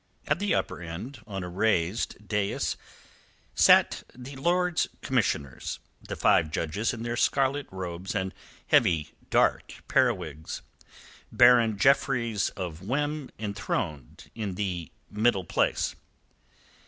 At 0.25 0.39
the 0.39 0.55
upper 0.55 0.81
end, 0.81 1.21
on 1.27 1.43
a 1.43 1.47
raised 1.47 2.27
dais, 2.27 2.75
sat 3.53 4.01
the 4.15 4.35
Lords 4.35 4.87
Commissioners, 5.03 5.77
the 6.01 6.15
five 6.15 6.49
judges 6.49 6.91
in 6.91 7.03
their 7.03 7.15
scarlet 7.15 7.67
robes 7.69 8.15
and 8.15 8.33
heavy 8.65 9.11
dark 9.29 9.83
periwigs, 9.87 10.63
Baron 11.31 11.77
Jeffreys 11.77 12.49
of 12.57 12.81
Wem 12.81 13.29
enthroned 13.37 14.31
in 14.33 14.55
the 14.55 14.91
middle 15.11 15.45
place. 15.45 15.95